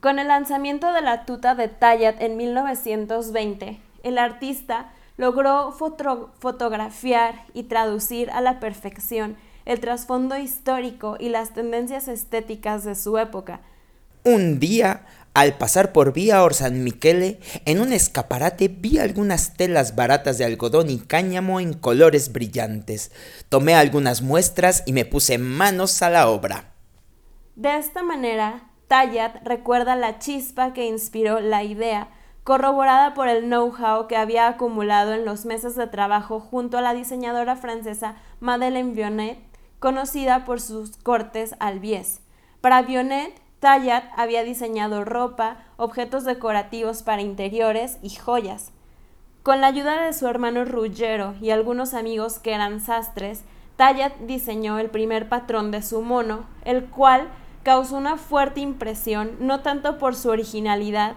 Con 0.00 0.18
el 0.18 0.28
lanzamiento 0.28 0.92
de 0.92 1.00
la 1.00 1.24
tuta 1.24 1.54
de 1.54 1.68
Tayat 1.68 2.20
en 2.20 2.36
1920, 2.36 3.80
el 4.02 4.18
artista 4.18 4.92
logró 5.16 5.72
fotografiar 5.72 7.46
y 7.54 7.64
traducir 7.64 8.30
a 8.30 8.42
la 8.42 8.60
perfección 8.60 9.36
el 9.64 9.80
trasfondo 9.80 10.36
histórico 10.36 11.16
y 11.18 11.30
las 11.30 11.54
tendencias 11.54 12.06
estéticas 12.06 12.84
de 12.84 12.94
su 12.94 13.16
época. 13.16 13.60
Un 14.24 14.58
día, 14.58 15.06
al 15.34 15.56
pasar 15.56 15.92
por 15.92 16.12
Vía 16.12 16.42
Or 16.42 16.52
San 16.52 16.82
Michele, 16.82 17.38
en 17.64 17.80
un 17.80 17.92
escaparate 17.92 18.68
vi 18.68 18.98
algunas 18.98 19.56
telas 19.56 19.94
baratas 19.94 20.38
de 20.38 20.44
algodón 20.44 20.90
y 20.90 20.98
cáñamo 20.98 21.60
en 21.60 21.74
colores 21.74 22.32
brillantes. 22.32 23.12
Tomé 23.48 23.74
algunas 23.74 24.20
muestras 24.20 24.82
y 24.86 24.92
me 24.92 25.04
puse 25.04 25.38
manos 25.38 26.02
a 26.02 26.10
la 26.10 26.28
obra. 26.28 26.72
De 27.54 27.76
esta 27.76 28.02
manera, 28.02 28.68
Tayat 28.88 29.44
recuerda 29.44 29.94
la 29.96 30.18
chispa 30.18 30.72
que 30.72 30.86
inspiró 30.86 31.40
la 31.40 31.62
idea, 31.62 32.08
corroborada 32.42 33.14
por 33.14 33.28
el 33.28 33.44
know-how 33.44 34.08
que 34.08 34.16
había 34.16 34.48
acumulado 34.48 35.12
en 35.12 35.24
los 35.24 35.44
meses 35.44 35.76
de 35.76 35.86
trabajo 35.86 36.40
junto 36.40 36.78
a 36.78 36.82
la 36.82 36.94
diseñadora 36.94 37.56
francesa 37.56 38.16
Madeleine 38.40 38.92
Vionnet, 38.92 39.38
conocida 39.78 40.44
por 40.44 40.60
sus 40.60 40.96
cortes 40.96 41.54
al 41.60 41.78
bies. 41.78 42.20
Para 42.60 42.82
Vionnet, 42.82 43.34
Tayat 43.60 44.04
había 44.16 44.44
diseñado 44.44 45.04
ropa, 45.04 45.56
objetos 45.76 46.24
decorativos 46.24 47.02
para 47.02 47.22
interiores 47.22 47.98
y 48.02 48.10
joyas. 48.10 48.70
Con 49.42 49.60
la 49.60 49.66
ayuda 49.68 50.02
de 50.02 50.12
su 50.12 50.28
hermano 50.28 50.64
Ruggero 50.64 51.34
y 51.40 51.50
algunos 51.50 51.94
amigos 51.94 52.38
que 52.38 52.52
eran 52.52 52.80
sastres, 52.80 53.44
Tayat 53.76 54.16
diseñó 54.20 54.78
el 54.78 54.90
primer 54.90 55.28
patrón 55.28 55.70
de 55.70 55.82
su 55.82 56.02
mono, 56.02 56.44
el 56.64 56.84
cual 56.84 57.28
causó 57.62 57.96
una 57.96 58.16
fuerte 58.16 58.60
impresión, 58.60 59.32
no 59.40 59.60
tanto 59.60 59.98
por 59.98 60.14
su 60.14 60.30
originalidad, 60.30 61.16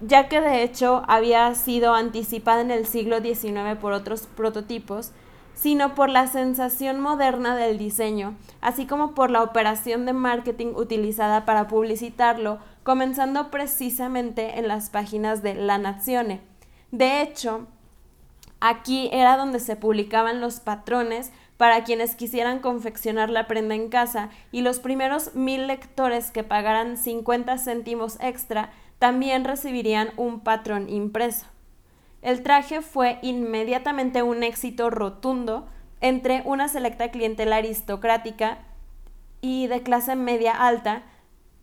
ya 0.00 0.28
que 0.28 0.40
de 0.40 0.62
hecho 0.62 1.02
había 1.08 1.54
sido 1.54 1.94
anticipada 1.94 2.60
en 2.60 2.70
el 2.70 2.86
siglo 2.86 3.20
XIX 3.20 3.78
por 3.80 3.92
otros 3.92 4.26
prototipos, 4.26 5.12
sino 5.60 5.96
por 5.96 6.08
la 6.08 6.28
sensación 6.28 7.00
moderna 7.00 7.56
del 7.56 7.78
diseño, 7.78 8.36
así 8.60 8.86
como 8.86 9.12
por 9.12 9.32
la 9.32 9.42
operación 9.42 10.06
de 10.06 10.12
marketing 10.12 10.68
utilizada 10.76 11.44
para 11.44 11.66
publicitarlo, 11.66 12.60
comenzando 12.84 13.50
precisamente 13.50 14.60
en 14.60 14.68
las 14.68 14.88
páginas 14.88 15.42
de 15.42 15.54
La 15.54 15.76
Nazione. 15.78 16.40
De 16.92 17.22
hecho, 17.22 17.66
aquí 18.60 19.10
era 19.12 19.36
donde 19.36 19.58
se 19.58 19.74
publicaban 19.74 20.40
los 20.40 20.60
patrones 20.60 21.32
para 21.56 21.82
quienes 21.82 22.14
quisieran 22.14 22.60
confeccionar 22.60 23.28
la 23.28 23.48
prenda 23.48 23.74
en 23.74 23.88
casa 23.88 24.30
y 24.52 24.60
los 24.60 24.78
primeros 24.78 25.34
mil 25.34 25.66
lectores 25.66 26.30
que 26.30 26.44
pagaran 26.44 26.96
50 26.96 27.58
céntimos 27.58 28.16
extra 28.20 28.70
también 29.00 29.44
recibirían 29.44 30.10
un 30.16 30.38
patrón 30.38 30.88
impreso. 30.88 31.46
El 32.22 32.42
traje 32.42 32.82
fue 32.82 33.18
inmediatamente 33.22 34.22
un 34.22 34.42
éxito 34.42 34.90
rotundo 34.90 35.68
entre 36.00 36.42
una 36.44 36.68
selecta 36.68 37.10
clientela 37.10 37.56
aristocrática 37.56 38.58
y 39.40 39.66
de 39.66 39.82
clase 39.82 40.16
media 40.16 40.52
alta, 40.52 41.02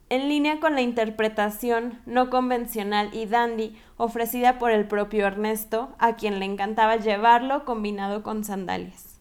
en 0.10 0.30
línea 0.30 0.60
con 0.60 0.76
la 0.76 0.82
interpretación 0.82 2.00
no 2.06 2.30
convencional 2.30 3.10
y 3.14 3.26
dandy 3.26 3.76
ofrecida 3.98 4.60
por 4.60 4.72
el 4.72 4.88
propio 4.88 5.26
Ernesto, 5.26 5.96
a 5.98 6.16
quien 6.16 6.40
le 6.40 6.46
encantaba 6.46 6.96
llevarlo 6.98 7.66
combinado 7.66 8.22
con 8.24 8.44
sandalias. 8.44 9.16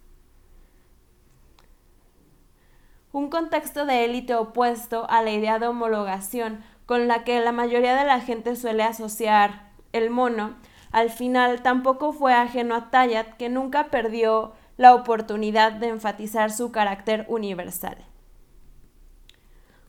un 3.14 3.30
contexto 3.30 3.86
de 3.86 4.04
élite 4.04 4.34
opuesto 4.34 5.06
a 5.08 5.22
la 5.22 5.30
idea 5.30 5.60
de 5.60 5.68
homologación 5.68 6.64
con 6.84 7.06
la 7.06 7.22
que 7.22 7.38
la 7.38 7.52
mayoría 7.52 7.94
de 7.94 8.04
la 8.04 8.20
gente 8.20 8.56
suele 8.56 8.82
asociar 8.82 9.70
el 9.92 10.10
mono, 10.10 10.56
al 10.94 11.10
final 11.10 11.60
tampoco 11.62 12.12
fue 12.12 12.32
ajeno 12.32 12.76
a 12.76 12.90
Tayat, 12.90 13.36
que 13.36 13.48
nunca 13.48 13.88
perdió 13.90 14.52
la 14.76 14.94
oportunidad 14.94 15.72
de 15.72 15.88
enfatizar 15.88 16.52
su 16.52 16.70
carácter 16.70 17.26
universal. 17.28 17.96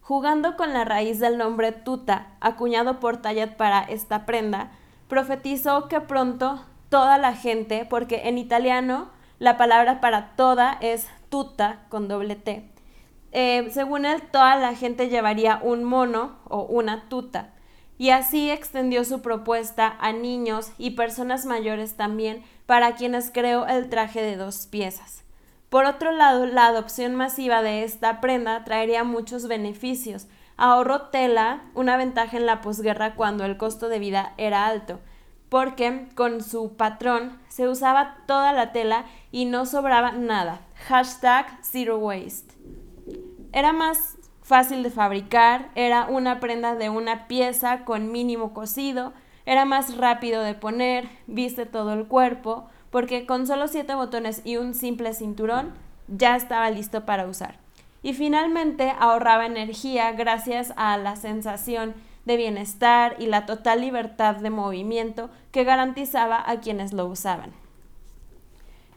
Jugando 0.01 0.57
con 0.57 0.73
la 0.73 0.83
raíz 0.83 1.19
del 1.19 1.37
nombre 1.37 1.71
tuta, 1.71 2.35
acuñado 2.39 2.99
por 2.99 3.17
Tayat 3.17 3.55
para 3.55 3.83
esta 3.83 4.25
prenda, 4.25 4.71
profetizó 5.07 5.87
que 5.87 6.01
pronto 6.01 6.65
toda 6.89 7.19
la 7.19 7.35
gente, 7.35 7.85
porque 7.87 8.27
en 8.27 8.39
italiano 8.39 9.09
la 9.37 9.57
palabra 9.57 10.01
para 10.01 10.35
toda 10.35 10.75
es 10.81 11.07
tuta 11.29 11.85
con 11.89 12.07
doble 12.07 12.35
T, 12.35 12.67
eh, 13.31 13.69
según 13.69 14.05
él, 14.05 14.23
toda 14.31 14.55
la 14.55 14.73
gente 14.73 15.09
llevaría 15.09 15.59
un 15.61 15.83
mono 15.83 16.37
o 16.45 16.63
una 16.63 17.09
tuta. 17.09 17.53
Y 17.97 18.09
así 18.09 18.49
extendió 18.51 19.05
su 19.05 19.21
propuesta 19.21 19.95
a 19.99 20.11
niños 20.11 20.71
y 20.77 20.91
personas 20.91 21.45
mayores 21.45 21.95
también, 21.95 22.43
para 22.65 22.95
quienes 22.95 23.31
creó 23.31 23.67
el 23.67 23.89
traje 23.89 24.21
de 24.21 24.35
dos 24.35 24.67
piezas. 24.67 25.23
Por 25.69 25.85
otro 25.85 26.11
lado, 26.11 26.45
la 26.45 26.67
adopción 26.67 27.15
masiva 27.15 27.61
de 27.61 27.83
esta 27.83 28.21
prenda 28.21 28.63
traería 28.63 29.03
muchos 29.03 29.47
beneficios. 29.47 30.27
Ahorró 30.57 31.09
tela, 31.09 31.63
una 31.73 31.97
ventaja 31.97 32.37
en 32.37 32.45
la 32.45 32.61
posguerra 32.61 33.15
cuando 33.15 33.43
el 33.45 33.57
costo 33.57 33.89
de 33.89 33.99
vida 33.99 34.33
era 34.37 34.67
alto, 34.67 34.99
porque 35.49 36.07
con 36.15 36.41
su 36.41 36.75
patrón 36.75 37.39
se 37.49 37.67
usaba 37.67 38.17
toda 38.25 38.53
la 38.53 38.71
tela 38.71 39.05
y 39.31 39.45
no 39.45 39.65
sobraba 39.65 40.11
nada. 40.11 40.61
Hashtag 40.87 41.59
Zero 41.61 41.97
Waste. 41.97 42.55
Era 43.51 43.73
más 43.73 44.17
fácil 44.45 44.83
de 44.83 44.91
fabricar, 44.91 45.69
era 45.73 46.05
una 46.05 46.39
prenda 46.39 46.75
de 46.75 46.91
una 46.91 47.27
pieza 47.27 47.83
con 47.83 48.11
mínimo 48.11 48.53
cosido, 48.53 49.11
era 49.47 49.65
más 49.65 49.97
rápido 49.97 50.43
de 50.43 50.53
poner, 50.53 51.09
viste 51.25 51.65
todo 51.65 51.93
el 51.93 52.05
cuerpo, 52.05 52.67
porque 52.91 53.25
con 53.25 53.47
solo 53.47 53.67
siete 53.67 53.95
botones 53.95 54.43
y 54.45 54.57
un 54.57 54.75
simple 54.75 55.15
cinturón 55.15 55.73
ya 56.07 56.35
estaba 56.35 56.69
listo 56.69 57.05
para 57.05 57.25
usar. 57.25 57.57
Y 58.03 58.13
finalmente 58.13 58.93
ahorraba 58.99 59.47
energía 59.47 60.11
gracias 60.11 60.73
a 60.77 60.95
la 60.97 61.15
sensación 61.15 61.95
de 62.25 62.37
bienestar 62.37 63.15
y 63.17 63.25
la 63.25 63.47
total 63.47 63.81
libertad 63.81 64.35
de 64.35 64.51
movimiento 64.51 65.31
que 65.51 65.63
garantizaba 65.63 66.43
a 66.47 66.59
quienes 66.59 66.93
lo 66.93 67.07
usaban. 67.07 67.51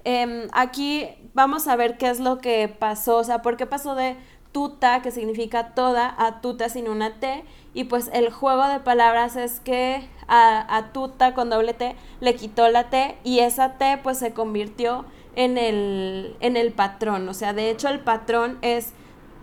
Em, 0.05 0.49
aquí 0.53 1.09
vamos 1.33 1.69
a 1.69 1.77
ver 1.77 1.97
qué 1.97 2.09
es 2.11 2.21
lo 2.21 2.39
que 2.39 2.69
pasó, 2.69 3.17
o 3.17 3.25
sea, 3.25 3.43
por 3.43 3.57
qué 3.57 3.67
pasó 3.67 3.95
de 3.95 4.17
tuta, 4.53 5.03
que 5.03 5.11
significa 5.11 5.75
toda, 5.75 6.15
a 6.19 6.41
tuta 6.41 6.69
sin 6.69 6.89
una 6.89 7.15
T. 7.21 7.45
Y 7.75 7.85
pues 7.85 8.11
el 8.13 8.31
juego 8.31 8.67
de 8.67 8.81
palabras 8.81 9.37
es 9.37 9.61
que 9.61 10.09
a, 10.27 10.91
tuta 10.93 11.35
con 11.35 11.51
doble 11.51 11.75
T 11.75 11.97
le 12.21 12.35
quitó 12.35 12.69
la 12.69 12.91
T 12.91 13.17
y 13.25 13.41
esa 13.41 13.79
T 13.79 13.99
pues 14.03 14.19
se 14.19 14.33
convirtió 14.33 15.05
en 15.37 15.59
el, 15.59 16.37
en 16.41 16.57
el 16.57 16.73
patrón. 16.73 17.29
O 17.29 17.35
sea, 17.35 17.53
de 17.53 17.71
hecho 17.71 17.89
el 17.89 18.01
patrón 18.01 18.59
es 18.63 18.93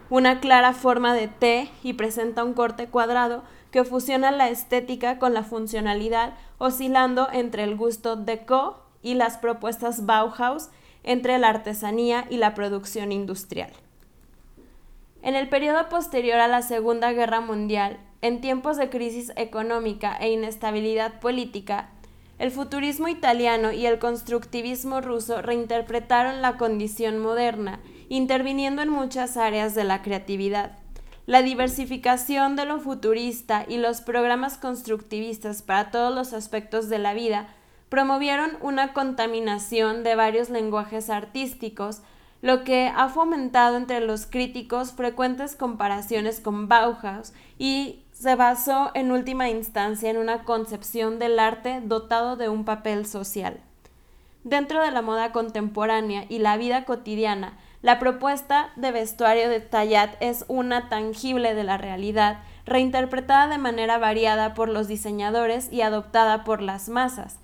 una 0.10 0.40
clara 0.40 0.74
forma 0.74 1.14
de 1.14 1.28
T 1.28 1.70
y 1.84 1.94
presenta 1.94 2.44
un 2.44 2.54
corte 2.54 2.88
cuadrado 2.88 3.44
que 3.72 3.84
fusiona 3.84 4.32
la 4.32 4.50
estética 4.50 5.20
con 5.20 5.34
la 5.34 5.44
funcionalidad, 5.44 6.34
oscilando 6.58 7.28
entre 7.32 7.64
el 7.64 7.76
gusto 7.76 8.16
deco 8.16 8.82
y 9.02 9.16
las 9.16 9.38
propuestas 9.38 10.06
Bauhaus, 10.06 10.70
entre 11.04 11.38
la 11.38 11.50
artesanía 11.50 12.26
y 12.30 12.38
la 12.38 12.54
producción 12.54 13.12
industrial. 13.12 13.72
En 15.26 15.34
el 15.34 15.50
periodo 15.50 15.90
posterior 15.90 16.38
a 16.38 16.48
la 16.48 16.62
Segunda 16.62 17.12
Guerra 17.12 17.42
Mundial, 17.42 17.98
en 18.22 18.42
tiempos 18.42 18.78
de 18.78 18.92
crisis 18.92 19.34
económica 19.38 20.16
e 20.18 20.30
inestabilidad 20.30 21.20
política, 21.20 21.90
el 22.38 22.52
futurismo 22.52 23.08
italiano 23.08 23.72
y 23.72 23.88
el 23.88 23.98
constructivismo 23.98 25.02
ruso 25.02 25.42
reinterpretaron 25.42 26.44
la 26.44 26.58
condición 26.58 27.18
moderna, 27.18 27.80
interviniendo 28.08 28.84
en 28.84 28.90
muchas 28.90 29.36
áreas 29.36 29.74
de 29.74 29.84
la 29.84 30.04
creatividad. 30.04 30.78
La 31.26 31.42
diversificación 31.42 32.56
de 32.56 32.66
lo 32.66 32.80
futurista 32.80 33.66
y 33.68 33.78
los 33.78 34.02
programas 34.02 34.60
constructivistas 34.60 35.64
para 35.64 35.90
todos 35.90 36.14
los 36.14 36.34
aspectos 36.34 36.88
de 36.88 37.00
la 37.00 37.16
vida 37.16 37.48
promovieron 37.90 38.60
una 38.62 38.94
contaminación 38.94 40.04
de 40.04 40.14
varios 40.14 40.52
lenguajes 40.52 41.10
artísticos, 41.10 42.04
lo 42.46 42.64
que 42.64 42.92
ha 42.96 43.10
fomentado 43.10 43.76
entre 43.76 44.02
los 44.02 44.28
críticos 44.28 44.92
frecuentes 44.92 45.56
comparaciones 45.56 46.40
con 46.40 46.68
Bauhaus 46.68 47.34
y 47.58 48.04
se 48.12 48.36
basó 48.36 48.92
en 48.94 49.12
última 49.12 49.50
instancia 49.50 50.12
en 50.12 50.18
una 50.18 50.44
concepción 50.44 51.18
del 51.18 51.40
arte 51.40 51.82
dotado 51.84 52.36
de 52.36 52.48
un 52.48 52.64
papel 52.64 53.08
social. 53.08 53.60
Dentro 54.44 54.84
de 54.84 54.92
la 54.92 55.02
moda 55.02 55.32
contemporánea 55.32 56.28
y 56.30 56.38
la 56.38 56.56
vida 56.56 56.86
cotidiana, 56.86 57.58
la 57.82 57.98
propuesta 57.98 58.70
de 58.76 58.92
vestuario 58.92 59.50
de 59.50 59.60
Tayat 59.60 60.14
es 60.20 60.46
una 60.48 60.88
tangible 60.88 61.56
de 61.56 61.64
la 61.64 61.80
realidad, 61.80 62.42
reinterpretada 62.68 63.48
de 63.48 63.58
manera 63.58 63.98
variada 63.98 64.54
por 64.54 64.70
los 64.70 64.88
diseñadores 64.88 65.74
y 65.74 65.82
adoptada 65.82 66.44
por 66.44 66.62
las 66.62 66.90
masas. 66.90 67.40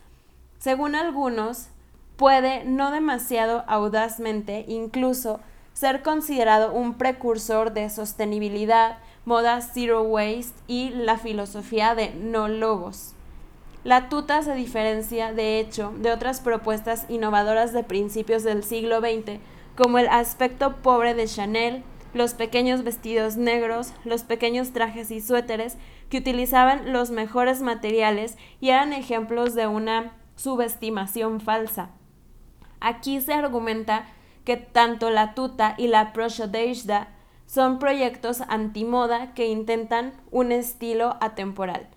Según 0.59 0.93
algunos, 0.93 1.69
puede 2.21 2.65
no 2.65 2.91
demasiado 2.91 3.63
audazmente 3.65 4.63
incluso 4.67 5.39
ser 5.73 6.03
considerado 6.03 6.71
un 6.71 6.93
precursor 6.93 7.73
de 7.73 7.89
sostenibilidad, 7.89 8.99
moda 9.25 9.59
zero 9.61 10.03
waste 10.03 10.53
y 10.67 10.91
la 10.91 11.17
filosofía 11.17 11.95
de 11.95 12.13
no 12.13 12.47
logos. 12.47 13.15
La 13.83 14.07
tuta 14.07 14.43
se 14.43 14.53
diferencia, 14.53 15.33
de 15.33 15.59
hecho, 15.59 15.95
de 15.97 16.11
otras 16.11 16.41
propuestas 16.41 17.07
innovadoras 17.09 17.73
de 17.73 17.83
principios 17.83 18.43
del 18.43 18.63
siglo 18.63 18.99
XX, 18.99 19.39
como 19.75 19.97
el 19.97 20.07
aspecto 20.07 20.75
pobre 20.83 21.15
de 21.15 21.25
Chanel, 21.25 21.81
los 22.13 22.35
pequeños 22.35 22.83
vestidos 22.83 23.35
negros, 23.35 23.93
los 24.05 24.21
pequeños 24.21 24.73
trajes 24.73 25.09
y 25.09 25.21
suéteres 25.21 25.75
que 26.11 26.19
utilizaban 26.19 26.93
los 26.93 27.09
mejores 27.09 27.61
materiales 27.61 28.37
y 28.59 28.69
eran 28.69 28.93
ejemplos 28.93 29.55
de 29.55 29.65
una 29.65 30.13
subestimación 30.35 31.41
falsa. 31.41 31.89
Aquí 32.81 33.21
se 33.21 33.33
argumenta 33.33 34.05
que 34.43 34.57
tanto 34.57 35.09
la 35.11 35.33
tuta 35.33 35.75
y 35.77 35.87
la 35.87 36.11
proshodeshda 36.11 37.07
son 37.45 37.79
proyectos 37.79 38.41
antimoda 38.47 39.33
que 39.33 39.47
intentan 39.47 40.13
un 40.31 40.51
estilo 40.51 41.17
atemporal. 41.21 41.87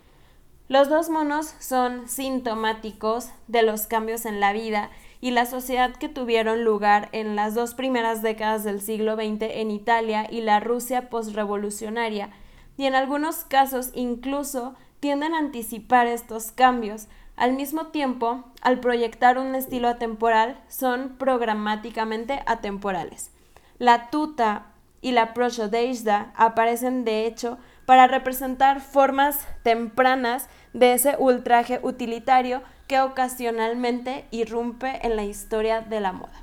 Los 0.68 0.88
dos 0.88 1.10
monos 1.10 1.54
son 1.58 2.08
sintomáticos 2.08 3.28
de 3.48 3.62
los 3.62 3.86
cambios 3.86 4.24
en 4.24 4.40
la 4.40 4.52
vida 4.52 4.90
y 5.20 5.30
la 5.30 5.46
sociedad 5.46 5.94
que 5.94 6.08
tuvieron 6.08 6.64
lugar 6.64 7.08
en 7.12 7.36
las 7.36 7.54
dos 7.54 7.74
primeras 7.74 8.22
décadas 8.22 8.64
del 8.64 8.80
siglo 8.80 9.14
XX 9.14 9.42
en 9.42 9.70
Italia 9.70 10.26
y 10.30 10.40
la 10.40 10.60
Rusia 10.60 11.08
postrevolucionaria, 11.08 12.30
y 12.76 12.86
en 12.86 12.94
algunos 12.94 13.44
casos 13.44 13.90
incluso 13.94 14.75
tienden 15.00 15.34
a 15.34 15.38
anticipar 15.38 16.06
estos 16.06 16.50
cambios, 16.50 17.08
al 17.36 17.52
mismo 17.52 17.88
tiempo, 17.88 18.44
al 18.60 18.80
proyectar 18.80 19.38
un 19.38 19.54
estilo 19.54 19.88
atemporal, 19.88 20.60
son 20.68 21.16
programáticamente 21.18 22.42
atemporales. 22.47 23.30
La 23.78 24.10
tuta 24.10 24.66
y 25.00 25.12
la 25.12 25.34
proshodeishda 25.34 26.32
aparecen 26.36 27.04
de 27.04 27.26
hecho 27.26 27.58
para 27.86 28.06
representar 28.06 28.80
formas 28.80 29.47
tempranas 29.62 30.49
de 30.73 30.94
ese 30.94 31.16
ultraje 31.18 31.80
utilitario 31.82 32.62
que 32.86 33.00
ocasionalmente 33.00 34.26
irrumpe 34.30 35.06
en 35.06 35.16
la 35.16 35.25
historia 35.25 35.80
de 35.80 36.00
la 36.00 36.12
moda. 36.12 36.42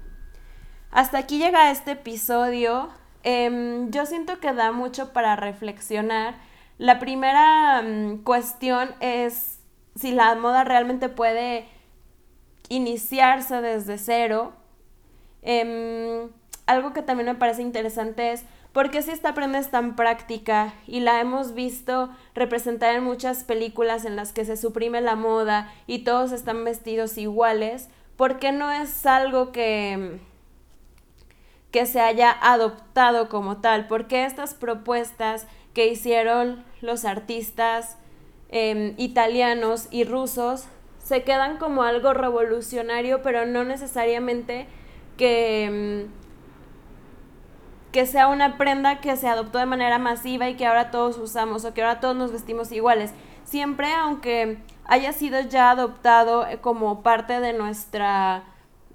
Hasta 0.92 1.20
aquí 1.20 1.38
llega 1.38 1.72
este 1.72 1.92
episodio. 1.92 2.90
Em, 3.24 3.90
yo 3.92 4.06
siento 4.06 4.40
que 4.40 4.54
da 4.54 4.72
mucho 4.72 5.14
para 5.14 5.36
reflexionar. 5.36 6.36
La 6.78 7.00
primera 7.00 7.82
mm, 7.82 8.24
cuestión 8.24 8.94
es 9.00 9.61
si 9.96 10.12
la 10.12 10.34
moda 10.36 10.64
realmente 10.64 11.10
puede 11.10 11.68
iniciarse 12.70 13.62
desde 13.62 13.98
cero. 13.98 14.54
Em, 15.42 16.30
algo 16.66 16.94
que 16.94 17.02
también 17.02 17.28
me 17.28 17.36
parece 17.36 17.62
interesante 17.62 18.32
es 18.32 18.46
por 18.72 18.92
qué 18.92 19.02
si 19.02 19.12
esta 19.12 19.34
prenda 19.34 19.60
es 19.60 19.70
tan 19.70 19.96
práctica 19.96 20.74
y 20.88 21.02
la 21.02 21.20
hemos 21.20 21.54
visto 21.54 22.10
representar 22.34 22.96
en 22.96 23.04
muchas 23.04 23.44
películas 23.44 24.06
en 24.06 24.16
las 24.16 24.32
que 24.32 24.46
se 24.46 24.56
suprime 24.56 25.02
la 25.02 25.16
moda 25.16 25.74
y 25.88 26.00
todos 26.00 26.32
están 26.32 26.64
vestidos 26.64 27.18
iguales, 27.18 27.90
¿por 28.16 28.40
qué 28.40 28.54
no 28.54 28.72
es 28.72 29.06
algo 29.06 29.52
que, 29.52 30.20
que 31.72 31.86
se 31.86 32.00
haya 32.00 32.32
adoptado 32.32 33.28
como 33.28 33.58
tal? 33.58 33.88
¿Por 33.88 34.08
qué 34.08 34.24
estas 34.24 34.54
propuestas 34.54 35.48
que 35.74 35.88
hicieron 35.88 36.64
los 36.80 37.04
artistas 37.04 37.98
Em, 38.54 38.96
italianos 38.98 39.88
y 39.92 40.04
rusos 40.04 40.66
se 41.00 41.24
quedan 41.24 41.58
como 41.58 41.84
algo 41.84 42.14
revolucionario, 42.14 43.22
pero 43.22 43.46
no 43.46 43.64
necesariamente 43.64 44.68
que, 45.18 45.64
em, 45.64 46.08
que 47.94 48.06
sea 48.06 48.28
una 48.28 48.58
prenda 48.58 49.00
que 49.00 49.16
se 49.16 49.28
adoptó 49.30 49.58
de 49.58 49.66
manera 49.66 50.00
masiva 50.00 50.50
y 50.50 50.56
que 50.56 50.66
ahora 50.66 50.92
todos 50.92 51.18
usamos 51.18 51.64
o 51.64 51.74
que 51.74 51.82
ahora 51.82 52.02
todos 52.02 52.16
nos 52.16 52.34
vestimos 52.34 52.72
iguales. 52.74 53.14
Siempre, 53.46 53.94
aunque 53.94 54.58
haya 54.86 55.14
sido 55.14 55.40
ya 55.42 55.72
adoptado 55.72 56.46
eh, 56.46 56.60
como 56.60 57.04
parte 57.04 57.40
de 57.40 57.54
nuestra 57.54 58.44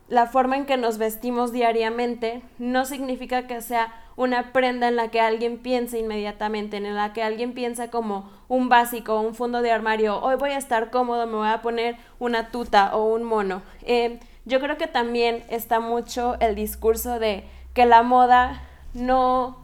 la 0.08 0.26
forma 0.26 0.56
en 0.56 0.66
que 0.66 0.76
nos 0.76 0.98
vestimos 0.98 1.50
diariamente 1.50 2.42
no 2.58 2.84
significa 2.84 3.46
que 3.46 3.60
sea 3.60 3.92
una 4.16 4.52
prenda 4.52 4.88
en 4.88 4.96
la 4.96 5.08
que 5.08 5.20
alguien 5.20 5.58
piense 5.58 5.98
inmediatamente, 5.98 6.78
en 6.78 6.94
la 6.94 7.12
que 7.12 7.22
alguien 7.22 7.52
piensa 7.52 7.90
como 7.90 8.30
un 8.48 8.68
básico, 8.68 9.20
un 9.20 9.34
fondo 9.34 9.60
de 9.62 9.70
armario, 9.70 10.20
hoy 10.22 10.36
voy 10.36 10.50
a 10.50 10.58
estar 10.58 10.90
cómodo, 10.90 11.26
me 11.26 11.36
voy 11.36 11.48
a 11.48 11.62
poner 11.62 11.96
una 12.18 12.50
tuta 12.50 12.96
o 12.96 13.14
un 13.14 13.24
mono. 13.24 13.62
Eh, 13.82 14.18
yo 14.46 14.60
creo 14.60 14.78
que 14.78 14.86
también 14.86 15.44
está 15.50 15.80
mucho 15.80 16.36
el 16.40 16.54
discurso 16.54 17.18
de 17.18 17.44
que 17.74 17.84
la 17.84 18.02
moda 18.02 18.62
no, 18.94 19.58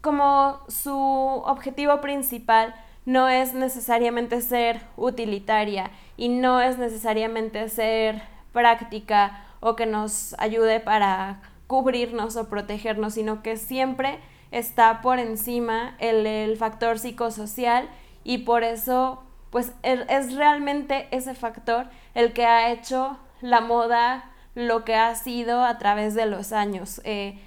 como 0.00 0.60
su 0.68 0.92
objetivo 0.94 2.00
principal 2.00 2.74
no 3.04 3.28
es 3.28 3.54
necesariamente 3.54 4.42
ser 4.42 4.82
utilitaria 4.96 5.90
y 6.16 6.28
no 6.28 6.60
es 6.60 6.78
necesariamente 6.78 7.68
ser 7.70 8.22
práctica 8.52 9.44
o 9.60 9.76
que 9.76 9.86
nos 9.86 10.38
ayude 10.38 10.78
para 10.78 11.40
cubrirnos 11.68 12.34
o 12.34 12.48
protegernos, 12.48 13.14
sino 13.14 13.42
que 13.44 13.56
siempre 13.56 14.18
está 14.50 15.00
por 15.02 15.20
encima 15.20 15.94
el, 16.00 16.56
factor 16.56 16.98
psicosocial 16.98 17.88
y 18.24 18.38
por 18.38 18.64
eso 18.64 19.22
pues 19.50 19.72
es 19.82 20.34
realmente 20.34 21.06
ese 21.10 21.34
factor 21.34 21.88
el 22.14 22.32
que 22.32 22.44
ha 22.44 22.72
hecho 22.72 23.18
la 23.40 23.60
moda 23.60 24.32
lo 24.54 24.84
que 24.84 24.96
ha 24.96 25.14
sido 25.14 25.64
a 25.64 25.78
través 25.78 26.14
de 26.14 26.26
los 26.26 26.52
años. 26.52 27.00
Eh, 27.04 27.38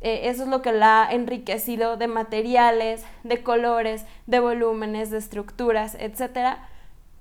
eh, 0.00 0.20
eso 0.24 0.42
es 0.44 0.48
lo 0.48 0.62
que 0.62 0.72
la 0.72 1.04
ha 1.04 1.12
enriquecido 1.12 1.96
de 1.96 2.08
materiales, 2.08 3.04
de 3.24 3.42
colores, 3.42 4.04
de 4.26 4.40
volúmenes, 4.40 5.10
de 5.10 5.18
estructuras, 5.18 5.96
etc. 5.98 6.58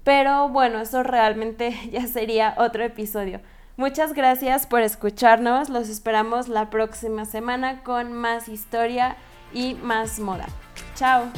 Pero 0.04 0.50
bueno, 0.50 0.82
eso 0.82 1.04
realmente 1.04 1.76
ya 1.92 2.08
sería 2.08 2.56
otro 2.58 2.84
episodio. 2.84 3.42
Muchas 3.78 4.14
gracias 4.14 4.66
por 4.66 4.82
escucharnos. 4.82 5.70
Los 5.70 5.88
esperamos 5.88 6.48
la 6.48 6.72
próxima 6.72 7.26
semana 7.26 7.84
con 7.84 8.12
más 8.12 8.50
historia 8.50 9.18
y 9.54 9.76
más 9.76 10.20
moda. 10.20 10.48
Chao. 10.96 11.32